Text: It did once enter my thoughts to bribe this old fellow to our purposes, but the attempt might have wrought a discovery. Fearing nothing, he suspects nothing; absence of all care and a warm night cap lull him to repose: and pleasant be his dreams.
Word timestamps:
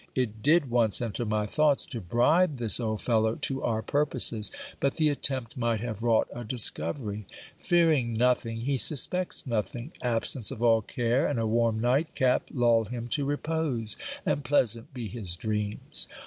It 0.15 0.41
did 0.41 0.71
once 0.71 0.99
enter 0.99 1.25
my 1.27 1.45
thoughts 1.45 1.85
to 1.85 2.01
bribe 2.01 2.57
this 2.57 2.79
old 2.79 3.01
fellow 3.01 3.35
to 3.35 3.61
our 3.61 3.83
purposes, 3.83 4.49
but 4.79 4.95
the 4.95 5.09
attempt 5.09 5.55
might 5.55 5.79
have 5.81 6.01
wrought 6.01 6.27
a 6.33 6.43
discovery. 6.43 7.27
Fearing 7.59 8.13
nothing, 8.15 8.61
he 8.61 8.77
suspects 8.79 9.45
nothing; 9.45 9.91
absence 10.01 10.49
of 10.49 10.63
all 10.63 10.81
care 10.81 11.27
and 11.27 11.39
a 11.39 11.45
warm 11.45 11.79
night 11.79 12.15
cap 12.15 12.47
lull 12.51 12.85
him 12.85 13.09
to 13.09 13.25
repose: 13.25 13.95
and 14.25 14.43
pleasant 14.43 14.91
be 14.91 15.07
his 15.07 15.35
dreams. 15.35 16.07